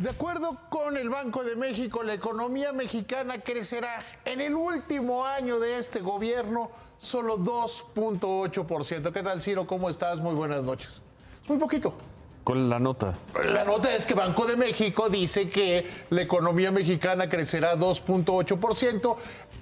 [0.00, 5.60] De acuerdo con el Banco de México, la economía mexicana crecerá en el último año
[5.60, 9.12] de este gobierno solo 2.8%.
[9.12, 9.66] ¿Qué tal, Ciro?
[9.66, 10.18] ¿Cómo estás?
[10.20, 11.02] Muy buenas noches.
[11.42, 11.92] Es muy poquito.
[12.44, 13.12] ¿Cuál es la nota?
[13.44, 19.16] La nota es que Banco de México dice que la economía mexicana crecerá 2.8%.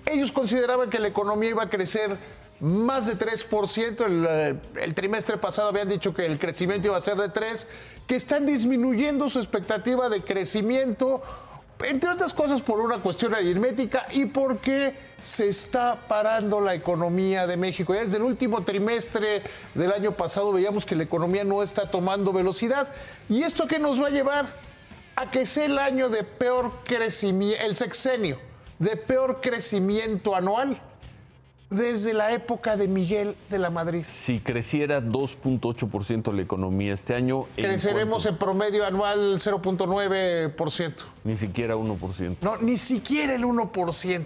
[0.06, 2.16] Ellos consideraban que la economía iba a crecer
[2.60, 4.04] más de 3%.
[4.04, 7.66] El, eh, el, trimestre pasado habían dicho que el crecimiento iba a ser de 3%,
[8.06, 11.22] que están disminuyendo su expectativa de crecimiento,
[11.80, 17.56] entre otras cosas por una cuestión aritmética y porque se está parando la economía de
[17.56, 17.94] México.
[17.94, 19.42] Ya desde el último trimestre
[19.74, 22.92] del año pasado veíamos que la economía no está tomando velocidad.
[23.28, 24.46] ¿Y esto qué nos va a llevar?
[25.16, 28.38] A que sea el año de peor crecimiento, el sexenio,
[28.78, 30.80] de peor crecimiento anual
[31.70, 34.04] desde la época de Miguel de la Madrid.
[34.06, 37.46] Si creciera 2.8% la economía este año...
[37.56, 40.94] Creceremos en, promedio anual 0.9%.
[41.24, 42.36] Ni siquiera 1%.
[42.40, 44.24] No, ni siquiera el 1%.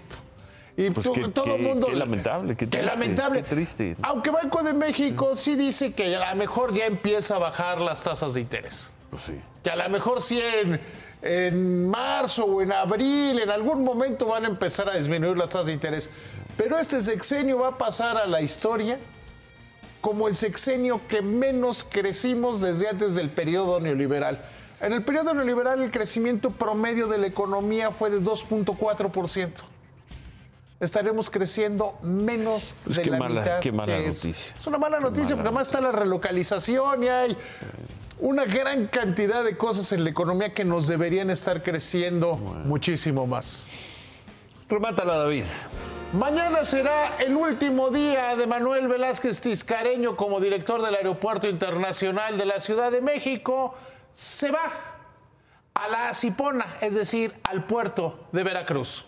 [0.75, 1.87] Y pues todo el mundo.
[1.87, 3.43] Qué lamentable, qué, qué lamentable.
[3.43, 3.95] Qué triste.
[4.01, 8.03] Aunque Banco de México sí dice que a lo mejor ya empieza a bajar las
[8.03, 8.91] tasas de interés.
[9.11, 9.39] Pues sí.
[9.61, 10.81] Que a lo mejor sí en,
[11.23, 15.67] en marzo o en abril, en algún momento van a empezar a disminuir las tasas
[15.67, 16.09] de interés.
[16.57, 18.99] Pero este sexenio va a pasar a la historia
[20.01, 24.39] como el sexenio que menos crecimos desde antes del periodo neoliberal.
[24.81, 29.63] En el periodo neoliberal el crecimiento promedio de la economía fue de 2.4%.
[30.81, 33.59] Estaremos creciendo menos Pues de la mala- mitad.
[33.61, 34.27] qué mala eso.
[34.27, 34.53] noticia.
[34.59, 37.37] Es una mala noticia porque además está la relocalización y hay
[38.19, 43.67] una gran cantidad de cosas en la economía que nos deberían estar creciendo muchísimo más.
[44.69, 45.45] Remátala, David.
[46.13, 52.45] Mañana será el último día de Manuel Velázquez Tiscareño como director del Aeropuerto Internacional de
[52.45, 53.73] la Ciudad de México.
[54.11, 54.71] Se va
[55.73, 59.05] a la Cipona, es decir, al puerto de Veracruz.